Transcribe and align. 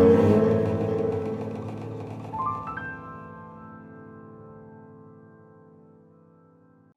Oh. 0.00 0.37